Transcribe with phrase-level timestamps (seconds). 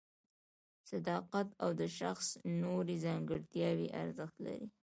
[0.89, 2.27] صداقت او د شخص
[2.61, 4.67] نورې ځانګړتیاوې ارزښت لري.